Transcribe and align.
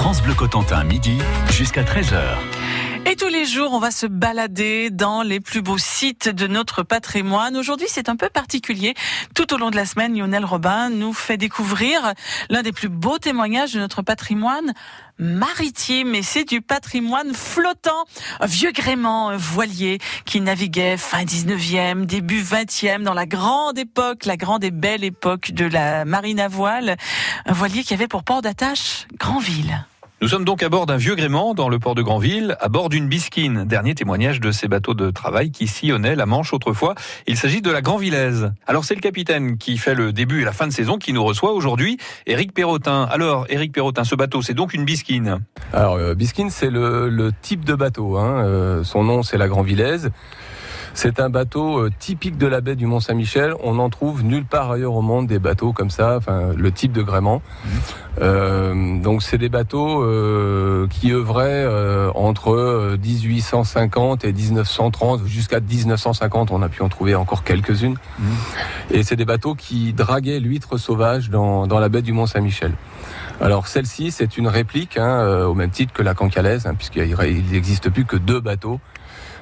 France 0.00 0.22
Bleu 0.22 0.32
Cotentin, 0.32 0.82
midi 0.82 1.18
jusqu'à 1.50 1.82
13h. 1.82 2.22
Et 3.04 3.16
tous 3.16 3.28
les 3.28 3.44
jours, 3.44 3.74
on 3.74 3.78
va 3.78 3.90
se 3.90 4.06
balader 4.06 4.88
dans 4.88 5.20
les 5.20 5.40
plus 5.40 5.60
beaux 5.60 5.76
sites 5.76 6.26
de 6.26 6.46
notre 6.46 6.82
patrimoine. 6.82 7.54
Aujourd'hui, 7.54 7.86
c'est 7.86 8.08
un 8.08 8.16
peu 8.16 8.30
particulier. 8.30 8.94
Tout 9.34 9.52
au 9.52 9.58
long 9.58 9.70
de 9.70 9.76
la 9.76 9.84
semaine, 9.84 10.16
Lionel 10.16 10.46
Robin 10.46 10.88
nous 10.88 11.12
fait 11.12 11.36
découvrir 11.36 12.14
l'un 12.48 12.62
des 12.62 12.72
plus 12.72 12.88
beaux 12.88 13.18
témoignages 13.18 13.74
de 13.74 13.78
notre 13.78 14.00
patrimoine 14.00 14.72
maritime. 15.18 16.14
Et 16.14 16.22
c'est 16.22 16.44
du 16.44 16.62
patrimoine 16.62 17.34
flottant. 17.34 18.06
Un 18.40 18.46
vieux 18.46 18.72
gréement, 18.72 19.28
un 19.28 19.36
voilier 19.36 19.98
qui 20.24 20.40
naviguait 20.40 20.96
fin 20.96 21.24
19e, 21.24 22.06
début 22.06 22.42
20e, 22.42 23.02
dans 23.02 23.12
la 23.12 23.26
grande 23.26 23.78
époque, 23.78 24.24
la 24.24 24.38
grande 24.38 24.64
et 24.64 24.70
belle 24.70 25.04
époque 25.04 25.52
de 25.52 25.66
la 25.66 26.06
marine 26.06 26.40
à 26.40 26.48
voile. 26.48 26.96
Un 27.44 27.52
voilier 27.52 27.84
qui 27.84 27.92
avait 27.92 28.08
pour 28.08 28.24
port 28.24 28.40
d'attache 28.40 29.06
Grandville. 29.18 29.84
Nous 30.22 30.28
sommes 30.28 30.44
donc 30.44 30.62
à 30.62 30.68
bord 30.68 30.84
d'un 30.84 30.98
vieux 30.98 31.14
gréement 31.14 31.54
dans 31.54 31.70
le 31.70 31.78
port 31.78 31.94
de 31.94 32.02
Granville, 32.02 32.54
à 32.60 32.68
bord 32.68 32.90
d'une 32.90 33.08
bisquine. 33.08 33.64
Dernier 33.64 33.94
témoignage 33.94 34.38
de 34.38 34.52
ces 34.52 34.68
bateaux 34.68 34.92
de 34.92 35.10
travail 35.10 35.50
qui 35.50 35.66
sillonnaient 35.66 36.14
la 36.14 36.26
Manche 36.26 36.52
autrefois. 36.52 36.94
Il 37.26 37.38
s'agit 37.38 37.62
de 37.62 37.70
la 37.70 37.80
Grandvillaise. 37.80 38.52
Alors 38.66 38.84
c'est 38.84 38.94
le 38.94 39.00
capitaine 39.00 39.56
qui 39.56 39.78
fait 39.78 39.94
le 39.94 40.12
début 40.12 40.42
et 40.42 40.44
la 40.44 40.52
fin 40.52 40.66
de 40.66 40.74
saison 40.74 40.98
qui 40.98 41.14
nous 41.14 41.24
reçoit 41.24 41.52
aujourd'hui, 41.52 41.96
Éric 42.26 42.52
Perrotin. 42.52 43.04
Alors 43.10 43.46
Éric 43.48 43.72
Perrotin, 43.72 44.04
ce 44.04 44.14
bateau 44.14 44.42
c'est 44.42 44.52
donc 44.52 44.74
une 44.74 44.84
bisquine 44.84 45.38
Alors 45.72 45.94
euh, 45.94 46.14
bisquine 46.14 46.50
c'est 46.50 46.68
le, 46.70 47.32
type 47.40 47.64
de 47.64 47.74
bateau. 47.74 48.18
Hein. 48.18 48.44
Euh, 48.44 48.84
son 48.84 49.04
nom 49.04 49.22
c'est 49.22 49.38
la 49.38 49.48
Grandvillaise. 49.48 50.10
C'est 50.94 51.20
un 51.20 51.30
bateau 51.30 51.78
euh, 51.78 51.90
typique 51.98 52.36
de 52.36 52.46
la 52.46 52.60
baie 52.60 52.76
du 52.76 52.86
Mont-Saint-Michel. 52.86 53.54
On 53.62 53.74
n'en 53.74 53.90
trouve 53.90 54.24
nulle 54.24 54.44
part 54.44 54.70
ailleurs 54.70 54.94
au 54.94 55.02
monde 55.02 55.26
des 55.26 55.38
bateaux 55.38 55.72
comme 55.72 55.90
ça, 55.90 56.16
enfin 56.16 56.52
le 56.56 56.72
type 56.72 56.92
de 56.92 57.02
gréement. 57.02 57.42
Mhm. 57.64 57.70
Euh, 58.22 59.00
donc 59.00 59.22
c'est 59.22 59.38
des 59.38 59.48
bateaux 59.48 60.02
euh, 60.02 60.86
qui 60.88 61.12
œuvraient 61.12 61.66
entre 62.14 62.96
1850 63.02 64.24
et 64.24 64.32
1930 64.32 65.26
jusqu'à 65.26 65.60
1950. 65.60 66.50
On 66.50 66.62
a 66.62 66.68
pu 66.68 66.82
en 66.82 66.88
trouver 66.88 67.14
encore 67.14 67.44
quelques-unes. 67.44 67.96
Mhm. 68.18 68.26
Et 68.90 69.02
c'est 69.02 69.16
des 69.16 69.24
bateaux 69.24 69.54
qui 69.54 69.92
draguaient 69.92 70.40
l'huître 70.40 70.76
sauvage 70.76 71.30
dans, 71.30 71.66
dans 71.66 71.78
la 71.78 71.88
baie 71.88 72.02
du 72.02 72.12
Mont-Saint-Michel. 72.12 72.72
Alors 73.40 73.68
celle-ci, 73.68 74.10
c'est 74.10 74.36
une 74.36 74.48
réplique, 74.48 74.98
hein, 74.98 75.44
au 75.46 75.54
même 75.54 75.70
titre 75.70 75.94
que 75.94 76.02
la 76.02 76.14
Cancalaise, 76.14 76.66
hein, 76.66 76.74
puisqu'il 76.74 77.16
n'existe 77.50 77.88
plus 77.88 78.04
que 78.04 78.16
deux 78.16 78.40
bateaux 78.40 78.80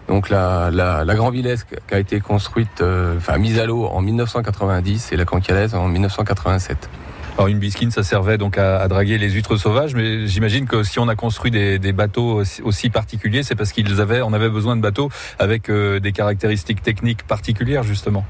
donc 0.09 0.31
la, 0.31 0.70
la, 0.73 1.05
la 1.05 1.14
Grand 1.14 1.31
Villesse 1.31 1.64
qui 1.64 1.95
a 1.95 1.98
été 1.98 2.19
construite, 2.20 2.81
euh, 2.81 3.19
enfin 3.19 3.37
mise 3.37 3.59
à 3.59 3.67
l'eau 3.67 3.84
en 3.84 4.01
1990 4.01 5.12
et 5.12 5.17
la 5.17 5.25
Cancalaise 5.25 5.75
en 5.75 5.87
1987. 5.87 6.89
Alors 7.37 7.47
une 7.47 7.61
bisquine, 7.61 7.92
ça 7.92 8.03
servait 8.03 8.37
donc 8.37 8.59
à, 8.59 8.89
draguer 8.89 9.17
les 9.17 9.31
huîtres 9.31 9.56
sauvages, 9.56 9.95
mais 9.95 10.27
j'imagine 10.27 10.67
que 10.67 10.83
si 10.83 10.98
on 10.98 11.06
a 11.06 11.15
construit 11.15 11.53
des, 11.53 11.78
des 11.78 11.92
bateaux 11.92 12.42
aussi, 12.65 12.91
particuliers, 12.91 13.45
c'est 13.45 13.55
parce 13.55 13.70
qu'ils 13.70 14.00
avaient, 14.00 14.23
on 14.23 14.33
avait 14.33 14.48
besoin 14.48 14.75
de 14.75 14.81
bateaux 14.81 15.09
avec 15.39 15.69
euh, 15.69 16.00
des 16.00 16.11
caractéristiques 16.11 16.83
techniques 16.83 17.22
particulières 17.22 17.84
justement. 17.84 18.27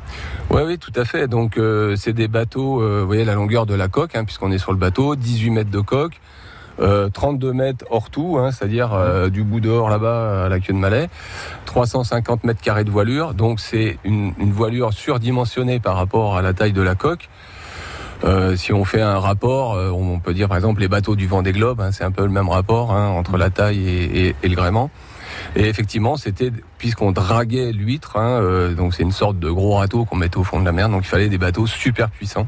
Oui, 0.50 0.60
oui, 0.66 0.78
tout 0.78 0.92
à 0.94 1.06
fait. 1.06 1.26
Donc 1.26 1.56
euh, 1.56 1.96
c'est 1.96 2.12
des 2.12 2.28
bateaux, 2.28 2.80
vous 2.80 3.06
voyez 3.06 3.24
la 3.24 3.34
longueur 3.34 3.64
de 3.64 3.74
la 3.74 3.88
coque, 3.88 4.14
hein, 4.14 4.24
puisqu'on 4.24 4.52
est 4.52 4.58
sur 4.58 4.72
le 4.72 4.78
bateau, 4.78 5.16
18 5.16 5.50
mètres 5.50 5.70
de 5.70 5.80
coque. 5.80 6.20
32 6.78 7.48
euh, 7.48 7.52
mètres 7.52 7.84
hors 7.90 8.10
tout, 8.10 8.38
hein, 8.38 8.50
c'est-à-dire 8.50 8.92
euh, 8.92 9.28
du 9.28 9.42
bout 9.42 9.60
dehors 9.60 9.88
là-bas 9.88 10.44
à 10.46 10.48
la 10.48 10.60
queue 10.60 10.72
de 10.72 10.78
Malais, 10.78 11.08
350 11.64 12.44
mètres 12.44 12.60
carrés 12.60 12.84
de 12.84 12.90
voilure, 12.90 13.34
donc 13.34 13.60
c'est 13.60 13.98
une, 14.04 14.32
voilure 14.38 14.92
surdimensionnée 14.92 15.80
par 15.80 15.96
rapport 15.96 16.36
à 16.36 16.42
la 16.42 16.52
taille 16.52 16.72
de 16.72 16.82
la 16.82 16.94
coque. 16.94 17.28
Euh, 18.24 18.56
si 18.56 18.72
on 18.72 18.84
fait 18.84 19.00
un 19.00 19.18
rapport, 19.18 19.78
on 19.94 20.18
peut 20.18 20.34
dire 20.34 20.48
par 20.48 20.56
exemple 20.56 20.80
les 20.80 20.88
bateaux 20.88 21.14
du 21.14 21.26
vent 21.26 21.42
des 21.42 21.52
globes, 21.52 21.80
hein, 21.80 21.92
c'est 21.92 22.04
un 22.04 22.10
peu 22.10 22.22
le 22.22 22.30
même 22.30 22.48
rapport 22.48 22.92
hein, 22.92 23.08
entre 23.08 23.36
la 23.36 23.50
taille 23.50 23.88
et, 23.88 24.34
et, 24.42 24.48
le 24.48 24.56
gréement. 24.56 24.90
Et 25.58 25.68
effectivement, 25.68 26.16
c'était 26.16 26.52
puisqu'on 26.78 27.10
draguait 27.10 27.72
l'huître, 27.72 28.16
donc 28.76 28.94
c'est 28.94 29.02
une 29.02 29.12
sorte 29.12 29.40
de 29.40 29.50
gros 29.50 29.74
râteau 29.74 30.04
qu'on 30.04 30.14
mettait 30.14 30.36
au 30.36 30.44
fond 30.44 30.60
de 30.60 30.64
la 30.64 30.70
mer, 30.70 30.88
donc 30.88 31.02
il 31.04 31.08
fallait 31.08 31.28
des 31.28 31.36
bateaux 31.36 31.66
super 31.66 32.08
puissants. 32.10 32.46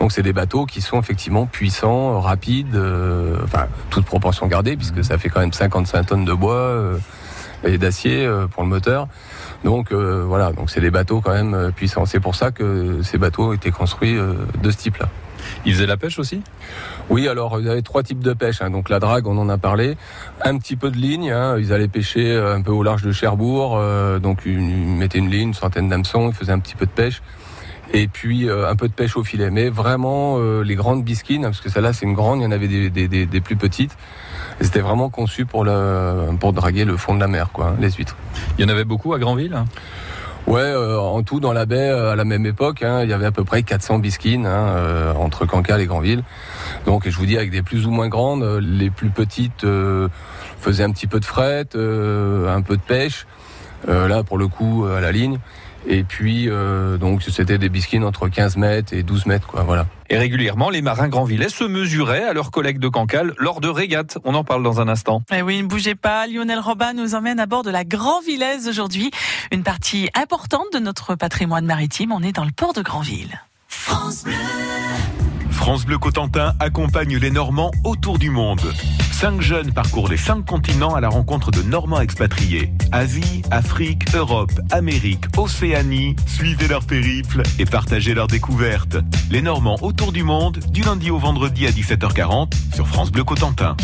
Donc 0.00 0.12
c'est 0.12 0.22
des 0.22 0.32
bateaux 0.32 0.64
qui 0.64 0.80
sont 0.80 1.00
effectivement 1.00 1.46
puissants, 1.46 2.20
rapides, 2.20 2.76
euh, 2.76 3.38
enfin 3.44 3.66
toute 3.90 4.04
proportion 4.04 4.46
gardée 4.46 4.76
puisque 4.76 5.02
ça 5.02 5.18
fait 5.18 5.28
quand 5.28 5.40
même 5.40 5.52
55 5.52 6.06
tonnes 6.06 6.24
de 6.24 6.32
bois 6.32 6.54
euh, 6.54 6.98
et 7.64 7.78
d'acier 7.78 8.24
euh, 8.24 8.46
pour 8.46 8.62
le 8.62 8.68
moteur. 8.68 9.08
Donc 9.64 9.92
voilà, 9.92 10.52
donc 10.52 10.70
c'est 10.70 10.80
des 10.80 10.92
bateaux 10.92 11.20
quand 11.20 11.32
même 11.32 11.72
puissants. 11.74 12.06
C'est 12.06 12.20
pour 12.20 12.36
ça 12.36 12.52
que 12.52 13.02
ces 13.02 13.18
bateaux 13.18 13.52
étaient 13.52 13.72
construits 13.72 14.16
de 14.16 14.70
ce 14.70 14.76
type-là. 14.76 15.08
Ils 15.64 15.74
faisaient 15.74 15.86
la 15.86 15.96
pêche 15.96 16.18
aussi? 16.18 16.42
Oui, 17.10 17.28
alors 17.28 17.60
ils 17.60 17.68
avaient 17.68 17.82
trois 17.82 18.02
types 18.02 18.22
de 18.22 18.32
pêche. 18.32 18.62
Hein. 18.62 18.70
Donc 18.70 18.88
la 18.88 18.98
drague, 18.98 19.26
on 19.26 19.38
en 19.38 19.48
a 19.48 19.58
parlé. 19.58 19.96
Un 20.42 20.58
petit 20.58 20.76
peu 20.76 20.90
de 20.90 20.96
ligne. 20.96 21.30
Hein. 21.30 21.56
Ils 21.58 21.72
allaient 21.72 21.88
pêcher 21.88 22.36
un 22.36 22.62
peu 22.62 22.72
au 22.72 22.82
large 22.82 23.02
de 23.02 23.12
Cherbourg. 23.12 23.80
donc 24.20 24.40
ils 24.44 24.58
mettaient 24.58 25.18
une 25.18 25.30
ligne, 25.30 25.48
une 25.48 25.54
centaine 25.54 25.88
d'hameçons. 25.88 26.28
Ils 26.28 26.34
faisaient 26.34 26.52
un 26.52 26.60
petit 26.60 26.74
peu 26.74 26.86
de 26.86 26.90
pêche 26.90 27.22
et 27.92 28.08
puis 28.08 28.48
euh, 28.48 28.68
un 28.68 28.76
peu 28.76 28.88
de 28.88 28.92
pêche 28.92 29.16
au 29.16 29.24
filet. 29.24 29.50
Mais 29.50 29.68
vraiment 29.68 30.36
euh, 30.38 30.62
les 30.62 30.74
grandes 30.74 31.04
bisquines, 31.04 31.42
parce 31.42 31.60
que 31.60 31.70
celle-là 31.70 31.92
c'est 31.92 32.06
une 32.06 32.14
grande, 32.14 32.40
il 32.40 32.44
y 32.44 32.46
en 32.46 32.50
avait 32.50 32.68
des, 32.68 32.90
des, 32.90 33.26
des, 33.26 33.40
plus 33.40 33.56
petites. 33.56 33.96
C'était 34.60 34.80
vraiment 34.80 35.08
conçu 35.08 35.46
pour, 35.46 35.64
le, 35.64 36.36
pour 36.38 36.52
draguer 36.52 36.84
le 36.84 36.96
fond 36.96 37.14
de 37.14 37.20
la 37.20 37.28
mer, 37.28 37.50
quoi, 37.52 37.76
les 37.80 37.90
huîtres. 37.92 38.16
Il 38.58 38.62
y 38.62 38.64
en 38.64 38.68
avait 38.68 38.84
beaucoup 38.84 39.14
à 39.14 39.18
Granville? 39.18 39.56
Ouais, 40.48 40.62
euh, 40.62 40.98
en 40.98 41.22
tout 41.22 41.40
dans 41.40 41.52
la 41.52 41.66
baie 41.66 41.90
à 41.90 42.16
la 42.16 42.24
même 42.24 42.46
époque, 42.46 42.82
hein, 42.82 43.02
il 43.02 43.10
y 43.10 43.12
avait 43.12 43.26
à 43.26 43.30
peu 43.30 43.44
près 43.44 43.62
400 43.62 43.98
bisquines 43.98 44.46
hein, 44.46 45.12
entre 45.18 45.44
Cancale 45.44 45.82
et 45.82 45.86
Granville. 45.86 46.24
Donc 46.86 47.06
je 47.06 47.14
vous 47.18 47.26
dis 47.26 47.36
avec 47.36 47.50
des 47.50 47.60
plus 47.60 47.86
ou 47.86 47.90
moins 47.90 48.08
grandes, 48.08 48.58
les 48.62 48.88
plus 48.88 49.10
petites 49.10 49.66
faisaient 50.58 50.84
un 50.84 50.90
petit 50.90 51.06
peu 51.06 51.20
de 51.20 51.26
fret, 51.26 51.66
un 51.74 52.62
peu 52.62 52.78
de 52.78 52.80
pêche. 52.80 53.26
là 53.86 54.22
pour 54.22 54.38
le 54.38 54.48
coup 54.48 54.86
à 54.86 55.02
la 55.02 55.12
ligne. 55.12 55.38
Et 55.86 56.02
puis, 56.02 56.48
euh, 56.48 56.98
donc, 56.98 57.22
c'était 57.22 57.58
des 57.58 57.68
bisquines 57.68 58.04
entre 58.04 58.28
15 58.28 58.56
mètres 58.56 58.92
et 58.92 59.02
12 59.02 59.26
mètres, 59.26 59.46
quoi, 59.46 59.62
voilà. 59.62 59.86
Et 60.10 60.16
régulièrement, 60.16 60.70
les 60.70 60.82
marins 60.82 61.08
Grandvillais 61.08 61.48
se 61.48 61.64
mesuraient 61.64 62.24
à 62.24 62.32
leurs 62.32 62.50
collègues 62.50 62.78
de 62.78 62.88
Cancale 62.88 63.34
lors 63.38 63.60
de 63.60 63.68
régates. 63.68 64.18
On 64.24 64.34
en 64.34 64.44
parle 64.44 64.62
dans 64.62 64.80
un 64.80 64.88
instant. 64.88 65.22
Eh 65.32 65.42
oui, 65.42 65.62
ne 65.62 65.68
bougez 65.68 65.94
pas. 65.94 66.26
Lionel 66.26 66.60
Robin 66.60 66.94
nous 66.94 67.14
emmène 67.14 67.40
à 67.40 67.46
bord 67.46 67.62
de 67.62 67.70
la 67.70 67.84
Grandvillaise 67.84 68.68
aujourd'hui. 68.68 69.10
Une 69.52 69.62
partie 69.62 70.08
importante 70.14 70.72
de 70.72 70.78
notre 70.78 71.14
patrimoine 71.14 71.66
maritime. 71.66 72.12
On 72.12 72.22
est 72.22 72.32
dans 72.32 72.44
le 72.44 72.52
port 72.52 72.72
de 72.72 72.82
Grandville. 72.82 73.40
France 73.68 74.24
Bleu. 74.24 74.34
France 75.58 75.84
Bleu 75.84 75.98
Cotentin 75.98 76.54
accompagne 76.60 77.18
les 77.18 77.30
Normands 77.30 77.72
autour 77.84 78.18
du 78.18 78.30
monde. 78.30 78.60
Cinq 79.10 79.42
jeunes 79.42 79.72
parcourent 79.72 80.08
les 80.08 80.16
cinq 80.16 80.46
continents 80.46 80.94
à 80.94 81.00
la 81.00 81.08
rencontre 81.08 81.50
de 81.50 81.62
Normands 81.62 82.00
expatriés. 82.00 82.72
Asie, 82.92 83.42
Afrique, 83.50 84.14
Europe, 84.14 84.52
Amérique, 84.70 85.24
Océanie. 85.36 86.16
Suivez 86.26 86.68
leur 86.68 86.84
périple 86.84 87.42
et 87.58 87.66
partagez 87.66 88.14
leurs 88.14 88.28
découvertes. 88.28 88.96
Les 89.30 89.42
Normands 89.42 89.76
autour 89.82 90.12
du 90.12 90.22
monde, 90.22 90.58
du 90.70 90.82
lundi 90.82 91.10
au 91.10 91.18
vendredi 91.18 91.66
à 91.66 91.70
17h40 91.70 92.52
sur 92.74 92.86
France 92.86 93.10
Bleu 93.10 93.24
Cotentin. 93.24 93.76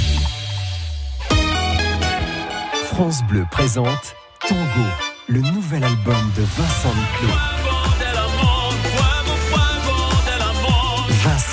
France 2.86 3.22
Bleu 3.28 3.44
présente 3.50 4.14
Tango, 4.48 4.88
le 5.26 5.40
nouvel 5.40 5.84
album 5.84 6.30
de 6.36 6.42
Vincent 6.42 6.94
Niclot. 6.94 7.53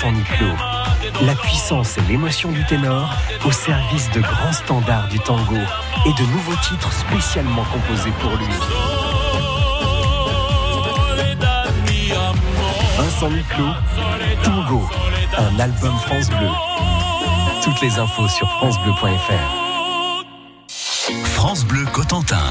Vincent 0.02 0.12
Niclot 0.12 0.56
la 1.24 1.34
puissance 1.36 1.96
et 1.96 2.00
l'émotion 2.08 2.50
du 2.50 2.64
ténor 2.64 3.08
au 3.44 3.52
service 3.52 4.10
de 4.10 4.20
grands 4.20 4.52
standards 4.52 5.06
du 5.08 5.20
tango 5.20 5.56
et 6.06 6.12
de 6.12 6.26
nouveaux 6.30 6.56
titres 6.68 6.92
spécialement 6.92 7.64
composés 7.64 8.10
pour 8.20 8.32
lui. 8.32 8.46
Vincent 12.96 13.30
Niclot, 13.30 13.74
Tango, 14.42 14.90
un 15.38 15.60
album 15.60 15.94
France 15.98 16.30
Bleu. 16.30 16.48
Toutes 17.62 17.80
les 17.80 17.98
infos 17.98 18.28
sur 18.28 18.48
francebleu.fr. 18.48 19.62
France 21.34 21.64
Bleu 21.64 21.84
Cotentin. 21.92 22.50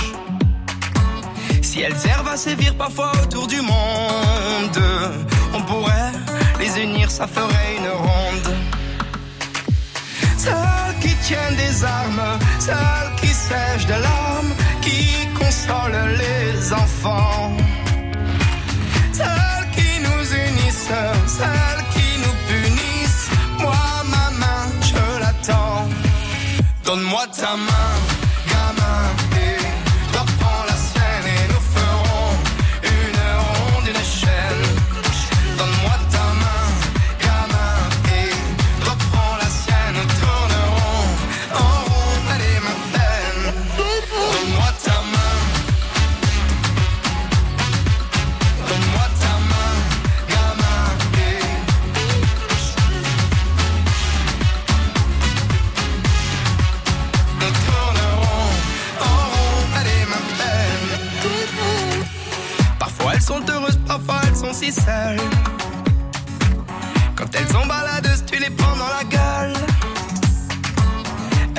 Si 1.71 1.79
elles 1.79 1.95
servent 1.95 2.27
à 2.27 2.35
sévir 2.35 2.75
parfois 2.75 3.13
autour 3.23 3.47
du 3.47 3.61
monde, 3.61 4.83
on 5.53 5.61
pourrait 5.61 6.11
unir, 6.77 7.09
ça 7.09 7.27
ferait 7.27 7.77
une 7.77 7.87
ronde. 7.87 8.55
Celles 10.37 10.99
qui 11.01 11.15
tiennent 11.27 11.55
des 11.55 11.85
armes, 11.85 12.39
celles 12.59 13.15
qui 13.21 13.27
sèchent 13.27 13.85
de 13.85 13.93
larmes, 13.93 14.53
qui 14.81 15.27
consolent 15.39 16.17
les 16.17 16.73
enfants. 16.73 17.55
Celles 19.13 19.67
qui 19.75 19.91
nous 20.07 20.25
unissent, 20.47 20.91
celles 21.37 21.85
qui 21.93 22.09
nous 22.23 22.35
punissent. 22.49 23.29
Moi, 23.59 23.85
ma 24.09 24.29
main, 24.41 24.65
je 24.81 25.19
l'attends. 25.21 25.87
Donne-moi 26.83 27.27
ta 27.27 27.55
main, 27.55 27.93
gamin. 28.49 29.03
Et 29.47 29.70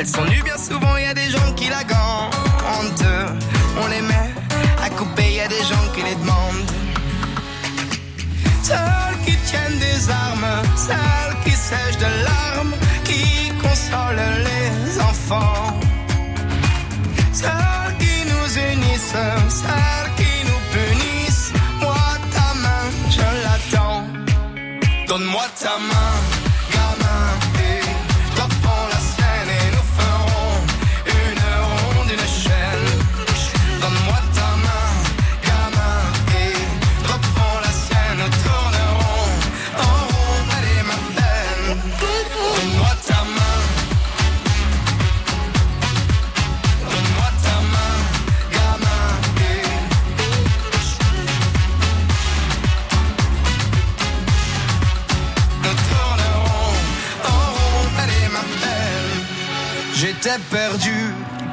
Elles 0.04 0.08
sont 0.08 0.24
nues 0.24 0.42
bien 0.42 0.58
souvent, 0.58 0.96
y 0.96 1.04
a 1.04 1.14
des 1.14 1.30
gens 1.30 1.52
qui 1.54 1.68
la 1.68 1.84
gantent. 1.84 3.04
On 3.80 3.86
les 3.86 4.00
met 4.02 4.34
à 4.82 4.90
couper, 4.90 5.34
y 5.34 5.40
a 5.40 5.46
des 5.46 5.62
gens 5.62 5.86
qui 5.94 6.02
les 6.02 6.16
demandent. 6.16 6.72
Celles 8.64 9.18
qui 9.24 9.36
tiennent 9.48 9.78
des 9.78 10.10
armes, 10.10 10.62
celles 10.74 11.36
qui 11.44 11.52
sèchent 11.52 11.98
de 11.98 12.24
larmes, 12.24 12.74
qui 13.04 13.52
consolent 13.62 14.40
les 14.48 15.00
enfants. 15.00 15.78
Celles 17.32 17.96
qui 18.00 18.24
nous 18.32 18.48
unissent, 18.72 19.22
celles 19.60 20.10
qui 20.16 20.34
nous 20.48 20.62
punissent. 20.74 21.52
Moi, 21.80 21.94
ta 22.34 22.48
main, 22.64 22.86
je 23.08 23.28
l'attends. 23.44 24.04
Donne-moi 25.06 25.44
ta 25.60 25.61
Donne-moi 42.54 42.94
ta 43.06 43.20
main. 43.36 43.58
Donne-moi 46.90 47.30
ta 47.44 47.56
main, 47.72 47.94
gamin. 48.54 49.06
Nous 55.62 55.76
tournerons 55.88 56.74
en 57.24 57.42
rond, 57.56 57.86
est 57.98 58.30
ma 58.36 58.44
peine. 58.62 59.14
J'étais 59.94 60.38
perdu, 60.50 60.98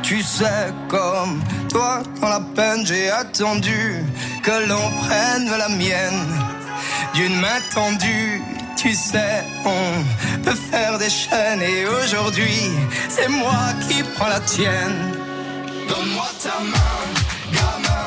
tu 0.03 0.21
sais, 0.21 0.73
comme 0.89 1.41
toi 1.69 2.03
dans 2.19 2.29
la 2.29 2.41
peine, 2.55 2.85
j'ai 2.85 3.09
attendu 3.09 4.03
que 4.43 4.67
l'on 4.67 4.91
prenne 5.05 5.49
la 5.57 5.69
mienne 5.69 6.27
d'une 7.13 7.39
main 7.39 7.59
tendue. 7.73 8.41
Tu 8.81 8.93
sais, 8.93 9.43
on 9.65 10.41
peut 10.41 10.55
faire 10.55 10.97
des 10.97 11.09
chaînes 11.09 11.61
et 11.61 11.85
aujourd'hui, 11.85 12.71
c'est 13.09 13.27
moi 13.27 13.73
qui 13.89 14.01
prends 14.15 14.29
la 14.29 14.39
tienne. 14.39 15.17
Donne-moi 15.89 16.27
ta 16.41 16.63
main, 16.63 17.51
gamin, 17.51 17.99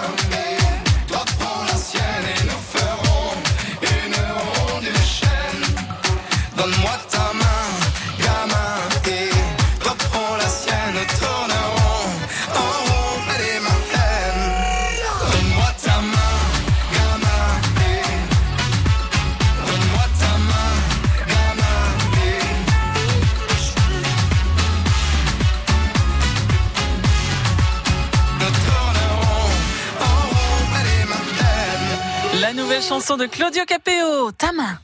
nouvelle 32.73 32.89
chanson 32.89 33.19
de 33.19 33.27
Claudio 33.27 33.65
Capéo, 33.67 34.33
ta 34.33 34.51
main. 34.53 34.79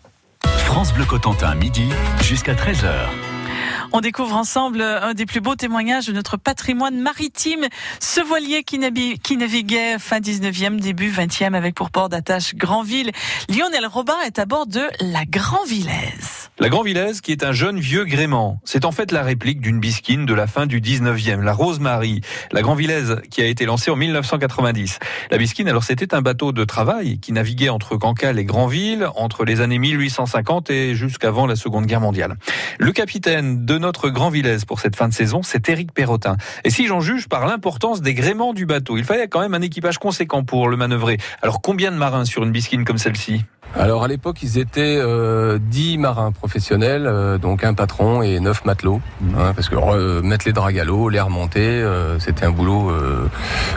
France 0.59 0.93
Bleu 0.93 1.07
Cotentin, 1.07 1.55
midi 1.55 1.89
jusqu'à 2.21 2.53
13h. 2.53 2.93
On 3.95 4.03
découvre 4.03 4.37
ensemble 4.37 4.83
un 4.83 5.15
des 5.15 5.25
plus 5.25 5.41
beaux 5.41 5.55
témoignages 5.55 6.07
de 6.07 6.13
notre 6.13 6.37
patrimoine 6.37 7.01
maritime. 7.01 7.67
Ce 7.99 8.21
voilier 8.21 8.63
qui, 8.63 8.79
naviguait 8.79 9.99
fin 9.99 10.19
19e, 10.21 10.81
début 10.81 11.11
20e 11.11 11.55
avec 11.55 11.75
pour 11.75 11.91
port 11.91 12.11
d'attache 12.11 12.55
Granville. 12.55 13.11
Lionel 13.49 13.87
Robin 13.87 14.19
est 14.27 14.39
à 14.39 14.45
bord 14.45 14.67
de 14.67 14.83
la 15.01 15.25
Grandvillaise. 15.25 16.38
La 16.61 16.71
Grandvillaise, 16.71 17.21
qui 17.21 17.31
est 17.31 17.45
un 17.45 17.53
jeune 17.53 17.79
vieux 17.79 18.05
gréement, 18.05 18.61
c'est 18.65 18.85
en 18.85 18.91
fait 18.91 19.13
la 19.13 19.23
réplique 19.23 19.61
d'une 19.61 19.79
bisquine 19.79 20.27
de 20.27 20.35
la 20.35 20.49
fin 20.49 20.67
du 20.67 20.81
19e, 20.81 21.41
la 21.41 21.53
Rose-Marie. 21.53 22.21
La 22.51 22.63
Grandvillaise, 22.63 23.21
qui 23.31 23.43
a 23.43 23.47
été 23.47 23.65
lancée 23.65 23.93
en 23.93 23.97
1990. 23.97 24.99
La 25.31 25.39
bisquine, 25.39 25.69
alors 25.69 25.85
c'était 25.85 26.17
un 26.17 26.21
bateau 26.21 26.51
de 26.51 26.65
travail 26.65 27.21
qui 27.21 27.31
naviguait 27.33 27.69
entre 27.69 27.97
Cancale 27.97 28.41
et 28.41 28.45
Granville 28.45 29.09
entre 29.15 29.45
les 29.45 29.61
années 29.61 29.79
1850 29.79 30.71
et 30.71 30.97
jusqu'avant 30.97 31.47
la 31.47 31.55
Seconde 31.55 31.87
Guerre 31.87 32.01
mondiale. 32.01 32.35
Le 32.81 32.91
capitaine 32.91 33.65
de 33.65 33.79
notre 33.79 34.09
Grandvillaise 34.09 34.65
pour 34.65 34.81
cette 34.81 34.97
fin 34.97 35.07
de 35.07 35.15
saison, 35.15 35.45
c'est 35.45 35.69
Éric 35.69 35.93
Perrotin. 35.93 36.39
Et 36.65 36.71
si 36.71 36.89
j'en 36.89 36.99
juge 36.99 37.29
par 37.29 37.47
l'importance 37.47 38.01
des 38.01 38.15
gréements 38.15 38.53
du 38.53 38.67
bateau, 38.67 38.97
il 38.97 39.05
fallait 39.05 39.29
quand 39.29 39.41
même 39.41 39.55
un 39.55 39.63
équipage 39.63 39.99
conséquent 39.99 40.43
pour 40.43 40.69
le 40.69 40.77
manœuvrer. 40.77 41.19
Alors 41.41 41.63
combien 41.63 41.93
de 41.93 41.97
marins 41.97 42.25
sur 42.25 42.43
une 42.43 42.51
bisquine 42.51 42.85
comme 42.85 42.99
celle-ci? 42.99 43.45
Alors 43.75 44.03
à 44.03 44.09
l'époque, 44.09 44.43
ils 44.43 44.59
étaient 44.59 44.99
euh, 44.99 45.59
10 45.61 45.99
marins 45.99 46.33
euh, 47.07 47.39
donc 47.39 47.65
un 47.65 47.75
patron 47.75 48.23
et 48.23 48.41
neuf 48.41 48.65
matelots. 48.65 49.01
hein, 49.39 49.53
parce 49.55 49.69
que 49.69 49.77
euh, 49.77 50.23
mettre 50.23 50.47
les 50.47 50.53
dragues 50.53 50.79
à 50.79 50.85
l'eau, 50.85 51.09
les 51.09 51.21
remonter, 51.21 51.61
euh, 51.61 52.19
c'était 52.19 52.45
un 52.47 52.51
boulot. 52.51 52.91
euh, 52.91 53.29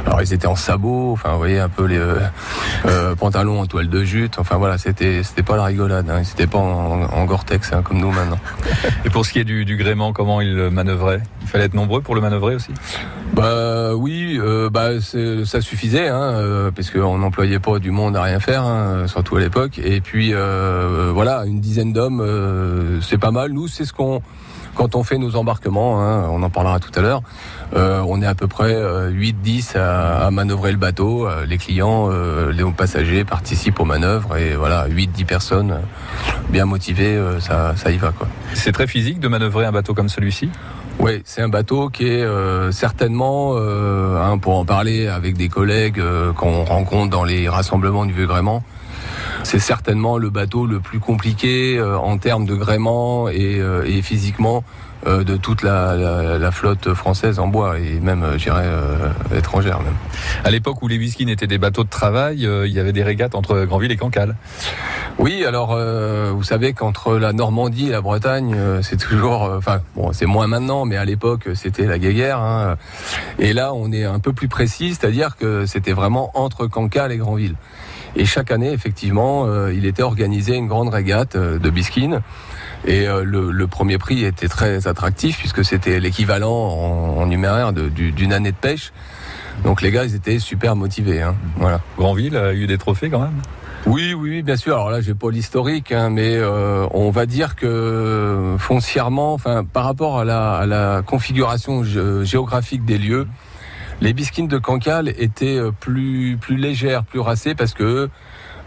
alors 0.06 0.22
ils 0.22 0.34
étaient 0.34 0.48
en 0.48 0.56
sabots, 0.56 1.12
enfin 1.14 1.32
vous 1.32 1.38
voyez 1.38 1.60
un 1.60 1.70
peu 1.70 1.86
les 1.86 2.00
euh, 2.86 3.16
pantalons 3.16 3.62
en 3.62 3.66
toile 3.66 3.90
de 3.90 4.04
jute. 4.04 4.40
Enfin 4.40 4.58
voilà, 4.58 4.78
c'était 4.78 5.24
c'était 5.24 5.44
pas 5.44 5.58
la 5.58 5.66
rigolade. 5.66 6.10
Hein, 6.10 6.22
ils 6.22 6.30
étaient 6.30 6.48
pas 6.48 6.58
en, 6.58 7.04
en 7.04 7.26
Gore-Tex 7.26 7.74
hein, 7.74 7.82
comme 7.84 8.00
nous 8.00 8.12
maintenant. 8.12 8.40
Et 9.06 9.10
pour 9.10 9.26
ce 9.26 9.34
qui 9.34 9.40
est 9.40 9.44
du, 9.44 9.66
du 9.66 9.78
gréement, 9.78 10.14
comment 10.14 10.42
il 10.42 10.70
manœuvrait? 10.70 11.22
Il 11.42 11.48
fallait 11.48 11.66
être 11.66 11.74
nombreux 11.74 12.02
pour 12.02 12.16
le 12.16 12.22
manœuvrer 12.22 12.56
aussi? 12.56 12.72
Bah 13.34 13.96
oui, 13.96 14.40
euh, 14.42 14.70
bah 14.70 15.00
ça 15.46 15.62
suffisait, 15.62 16.08
hein, 16.08 16.22
euh, 16.22 16.72
parce 16.72 16.90
qu'on 16.90 17.18
n'employait 17.18 17.60
pas 17.60 17.80
du 17.80 17.92
monde 17.92 18.16
à 18.18 18.24
rien 18.24 18.40
faire, 18.40 18.64
hein, 18.64 19.08
surtout 19.08 19.38
à 19.38 19.40
l'époque. 19.40 19.80
Et 19.84 20.02
puis 20.02 20.32
euh, 20.34 21.12
voilà, 21.14 21.46
une 21.46 21.60
dizaine 21.62 21.94
d'hommes, 21.94 22.22
euh, 22.22 23.00
c'est 23.02 23.18
pas 23.18 23.32
mal. 23.32 23.52
Nous, 23.52 23.68
c'est 23.68 23.86
ce 23.86 23.94
qu'on 23.94 24.22
quand 24.76 24.96
on 24.96 25.04
fait 25.04 25.18
nos 25.18 25.36
embarquements, 25.36 26.02
hein, 26.02 26.28
on 26.30 26.42
en 26.44 26.50
parlera 26.50 26.80
tout 26.80 26.92
à 26.96 27.02
l'heure, 27.02 27.22
euh, 27.76 28.04
on 28.08 28.22
est 28.22 28.26
à 28.28 28.36
peu 28.36 28.48
près 28.48 28.74
8-10 28.74 29.78
à, 29.78 30.26
à 30.26 30.32
manœuvrer 30.32 30.72
le 30.72 30.78
bateau. 30.78 31.28
Euh, 31.28 31.46
Les 31.46 31.58
clients, 31.58 32.10
euh, 32.12 32.52
les 32.52 32.64
passagers 32.72 33.24
participent 33.26 33.80
aux 33.80 33.86
manœuvres 33.86 34.38
et 34.38 34.56
voilà, 34.56 34.88
8-10 34.88 35.26
personnes 35.26 35.72
euh, 35.72 36.32
bien 36.50 36.66
motivées, 36.66 37.16
euh, 37.16 37.40
ça, 37.40 37.74
ça 37.76 37.92
y 37.92 37.98
va 37.98 38.12
quoi. 38.12 38.28
C'est 38.54 38.72
très 38.72 38.88
physique 38.88 39.20
de 39.20 39.28
manœuvrer 39.28 39.66
un 39.66 39.72
bateau 39.72 39.94
comme 39.94 40.10
celui-ci? 40.10 40.50
Oui, 41.00 41.22
c'est 41.26 41.42
un 41.42 41.50
bateau 41.50 41.90
qui 41.90 42.06
est 42.08 42.22
euh, 42.22 42.72
certainement, 42.72 43.54
euh, 43.56 44.22
hein, 44.22 44.38
pour 44.38 44.58
en 44.58 44.66
parler 44.66 45.08
avec 45.08 45.36
des 45.36 45.50
collègues 45.50 46.00
euh, 46.00 46.32
qu'on 46.34 46.64
rencontre 46.64 47.10
dans 47.10 47.24
les 47.24 47.50
rassemblements 47.50 48.06
du 48.06 48.14
Vieux-Gréement, 48.14 48.64
c'est 49.44 49.60
certainement 49.60 50.18
le 50.18 50.30
bateau 50.30 50.66
le 50.66 50.80
plus 50.80 51.00
compliqué 51.00 51.78
euh, 51.78 51.98
en 51.98 52.18
termes 52.18 52.46
de 52.46 52.56
gréement 52.56 53.30
et, 53.30 53.60
euh, 53.60 53.84
et 53.86 54.02
physiquement 54.02 54.64
euh, 55.08 55.24
de 55.24 55.36
toute 55.36 55.64
la, 55.64 55.96
la- 55.96 56.38
la 56.38 56.52
flotte 56.52 56.94
française 56.94 57.40
en 57.40 57.48
bois 57.48 57.80
et 57.80 58.00
même, 58.00 58.22
euh, 58.22 58.34
je 58.38 58.44
dirais, 58.44 58.66
euh, 58.66 59.10
étrangère 59.36 59.80
même. 59.82 59.96
À 60.44 60.52
l'époque 60.52 60.84
où 60.84 60.88
les 60.88 61.00
bisquines 61.00 61.30
étaient 61.30 61.48
des 61.48 61.58
bateaux 61.58 61.84
de 61.84 61.90
travail, 61.90 62.46
euh, 62.46 62.68
il 62.68 62.74
y 62.74 62.80
avait 62.80 62.92
des 62.94 63.02
régates 63.02 63.34
entre 63.34 63.64
Granville 63.66 63.92
et 63.92 63.98
Cancale. 63.98 64.36
Oui, 65.18 65.44
alors 65.44 65.72
euh, 65.74 66.32
vous 66.32 66.44
savez 66.44 66.74
qu'entre 66.74 67.18
la 67.18 67.34
Normandie 67.34 67.88
et 67.88 67.92
la 67.92 68.02
Bretagne, 68.02 68.54
euh, 68.56 68.82
c'est 68.84 68.98
toujours, 68.98 69.52
enfin 69.58 69.82
bon, 69.96 70.14
c'est 70.14 70.28
moins 70.28 70.46
maintenant, 70.46 70.86
mais 70.86 70.98
à 70.98 71.06
l'époque 71.06 71.50
c'était 71.56 71.88
la 71.88 71.98
guéguerre. 71.98 72.38
Hein. 72.40 72.78
Et 73.40 73.54
là, 73.54 73.74
on 73.74 73.92
est 73.92 74.04
un 74.06 74.20
peu 74.20 74.34
plus 74.34 74.50
précis, 74.50 74.90
c'est-à-dire 75.00 75.36
que 75.36 75.66
c'était 75.66 75.94
vraiment 75.94 76.30
entre 76.36 76.68
Cancale 76.68 77.12
et 77.12 77.18
Granville. 77.18 77.56
Et 78.16 78.26
chaque 78.26 78.52
année, 78.52 78.72
effectivement, 78.72 79.48
il 79.70 79.86
était 79.86 80.04
organisé 80.04 80.56
une 80.56 80.68
grande 80.68 80.90
régate 80.90 81.38
de 81.38 81.70
bisquine. 81.70 82.22
Et 82.86 83.06
le, 83.06 83.52
le, 83.52 83.68
premier 83.68 83.98
prix 83.98 84.26
était 84.26 84.48
très 84.48 84.88
attractif 84.88 85.38
puisque 85.38 85.64
c'était 85.64 86.00
l'équivalent 86.00 86.52
en, 86.52 87.22
en, 87.22 87.26
numéraire 87.26 87.72
d'une 87.72 88.34
année 88.34 88.52
de 88.52 88.58
pêche. 88.58 88.92
Donc 89.64 89.82
les 89.82 89.92
gars, 89.92 90.06
ils 90.06 90.16
étaient 90.16 90.40
super 90.40 90.76
motivés. 90.76 91.22
Hein. 91.22 91.36
Voilà. 91.58 91.80
Granville 91.98 92.36
a 92.36 92.54
eu 92.54 92.68
des 92.68 92.78
trophées 92.78 93.10
quand 93.10 93.22
même 93.22 93.42
oui, 93.88 94.14
oui, 94.14 94.44
bien 94.44 94.56
sûr. 94.58 94.76
Alors 94.76 94.92
là, 94.92 95.02
j'ai 95.02 95.16
pas 95.16 95.32
l'historique, 95.32 95.92
hein, 95.92 96.12
mais 96.12 96.36
euh, 96.36 96.86
on 96.92 97.10
va 97.10 97.26
dire 97.26 97.56
que 97.56 98.56
foncièrement, 98.60 99.34
enfin, 99.34 99.64
par 99.64 99.86
rapport 99.86 100.20
à 100.20 100.24
la, 100.24 100.54
à 100.54 100.66
la 100.68 101.02
configuration 101.04 101.84
géographique 102.24 102.86
des 102.86 103.00
lieux, 103.00 103.28
les 104.02 104.14
bisquines 104.14 104.48
de 104.48 104.58
Cancale 104.58 105.10
étaient 105.18 105.58
euh, 105.58 105.72
plus 105.72 106.38
plus 106.40 106.58
légères, 106.58 107.04
plus 107.04 107.20
racées, 107.20 107.56
parce 107.56 107.74
que 107.74 108.10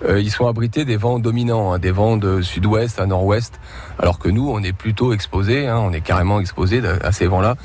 euh, 0.04 0.20
ils 0.20 0.30
sont 0.30 0.46
abrités 0.46 0.84
des 0.84 0.96
vents 0.96 1.18
dominants, 1.18 1.72
hein, 1.72 1.78
des 1.78 1.90
vents 1.90 2.16
de 2.16 2.42
sud-ouest 2.42 3.00
à 3.00 3.06
nord-ouest, 3.06 3.60
alors 3.98 4.18
que 4.18 4.28
nous, 4.28 4.50
on 4.50 4.62
est 4.62 4.72
plutôt 4.72 5.12
exposé, 5.12 5.66
hein, 5.66 5.78
on 5.78 5.92
est 5.92 6.00
carrément 6.00 6.40
exposé 6.40 6.82
à 7.02 7.12
ces 7.12 7.26
vents-là. 7.26 7.56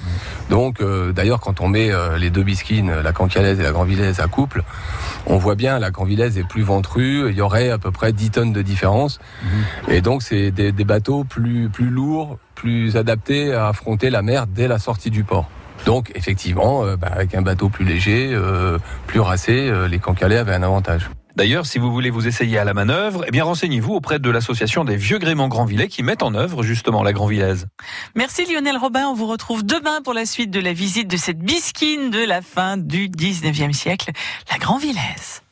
Donc, 0.49 0.81
euh, 0.81 1.11
d'ailleurs, 1.11 1.39
quand 1.39 1.61
on 1.61 1.67
met 1.67 1.91
euh, 1.91 2.17
les 2.17 2.29
deux 2.29 2.43
bisquines, 2.43 2.91
la 2.91 3.11
cancalaise 3.11 3.59
et 3.59 3.63
la 3.63 3.71
granvillaise 3.71 4.19
à 4.19 4.27
couple, 4.27 4.63
on 5.25 5.37
voit 5.37 5.55
bien 5.55 5.79
la 5.79 5.91
granvillaise 5.91 6.37
est 6.37 6.47
plus 6.47 6.63
ventrue, 6.63 7.29
il 7.29 7.35
y 7.35 7.41
aurait 7.41 7.71
à 7.71 7.77
peu 7.77 7.91
près 7.91 8.13
10 8.13 8.31
tonnes 8.31 8.53
de 8.53 8.61
différence. 8.61 9.19
Mhm. 9.43 9.93
Et 9.93 10.01
donc, 10.01 10.23
c'est 10.23 10.51
des, 10.51 10.71
des, 10.71 10.85
bateaux 10.85 11.23
plus, 11.23 11.69
plus 11.69 11.89
lourds, 11.89 12.37
plus 12.55 12.95
adaptés 12.95 13.53
à 13.53 13.67
affronter 13.67 14.09
la 14.09 14.21
mer 14.21 14.47
dès 14.47 14.67
la 14.67 14.79
sortie 14.79 15.09
du 15.09 15.23
port. 15.23 15.49
Donc 15.85 16.11
effectivement, 16.15 16.83
bah, 16.95 17.09
avec 17.11 17.35
un 17.35 17.41
bateau 17.41 17.69
plus 17.69 17.85
léger, 17.85 18.37
plus 19.07 19.19
racé, 19.19 19.71
les 19.89 19.99
cancalais 19.99 20.37
avaient 20.37 20.53
un 20.53 20.63
avantage. 20.63 21.09
D'ailleurs, 21.35 21.65
si 21.65 21.79
vous 21.79 21.89
voulez 21.89 22.09
vous 22.09 22.27
essayer 22.27 22.57
à 22.57 22.65
la 22.65 22.73
manœuvre, 22.73 23.23
eh 23.25 23.31
bien 23.31 23.45
renseignez-vous 23.45 23.93
auprès 23.93 24.19
de 24.19 24.29
l'association 24.29 24.83
des 24.83 24.97
vieux 24.97 25.19
gréments 25.19 25.47
Grandvillais 25.47 25.87
qui 25.87 26.03
mettent 26.03 26.23
en 26.23 26.33
œuvre 26.33 26.63
justement 26.63 27.01
la 27.01 27.13
Grandvillaise. 27.13 27.67
Merci 28.13 28.45
Lionel 28.51 28.75
Robin, 28.75 29.07
on 29.07 29.13
vous 29.13 29.27
retrouve 29.27 29.65
demain 29.65 30.01
pour 30.03 30.13
la 30.13 30.25
suite 30.25 30.51
de 30.51 30.59
la 30.59 30.73
visite 30.73 31.07
de 31.07 31.15
cette 31.15 31.39
bisquine 31.39 32.09
de 32.09 32.25
la 32.25 32.41
fin 32.41 32.75
du 32.75 33.07
19e 33.07 33.71
siècle, 33.71 34.11
la 34.51 34.57
Grandvillaise. 34.57 35.43